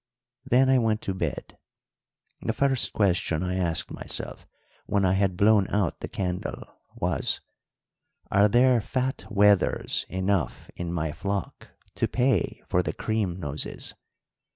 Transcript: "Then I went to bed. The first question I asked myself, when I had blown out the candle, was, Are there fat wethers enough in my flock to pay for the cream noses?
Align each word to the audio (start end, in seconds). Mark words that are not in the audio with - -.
"Then 0.45 0.67
I 0.67 0.79
went 0.79 1.01
to 1.01 1.13
bed. 1.13 1.59
The 2.41 2.53
first 2.53 2.91
question 2.91 3.43
I 3.43 3.55
asked 3.57 3.91
myself, 3.91 4.47
when 4.87 5.05
I 5.05 5.13
had 5.13 5.37
blown 5.37 5.67
out 5.67 5.99
the 5.99 6.07
candle, 6.07 6.65
was, 6.95 7.39
Are 8.31 8.47
there 8.49 8.81
fat 8.81 9.25
wethers 9.29 10.07
enough 10.09 10.71
in 10.75 10.91
my 10.91 11.11
flock 11.11 11.69
to 11.97 12.07
pay 12.07 12.63
for 12.67 12.81
the 12.81 12.93
cream 12.93 13.39
noses? 13.39 13.93